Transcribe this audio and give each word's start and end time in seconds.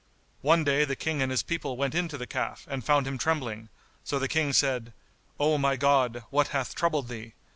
One 0.41 0.63
day 0.63 0.83
the 0.83 0.95
King 0.95 1.21
and 1.21 1.29
his 1.29 1.43
people 1.43 1.77
went 1.77 1.93
in 1.93 2.07
to 2.07 2.17
the 2.17 2.25
calf 2.25 2.65
and 2.67 2.83
found 2.83 3.05
him 3.05 3.19
trembling; 3.19 3.69
so 4.03 4.17
the 4.17 4.27
King 4.27 4.51
said, 4.51 4.93
"O 5.39 5.59
my 5.59 5.75
God, 5.75 6.23
what 6.31 6.47
hath 6.47 6.73
troubled 6.73 7.07
thee?" 7.07 7.35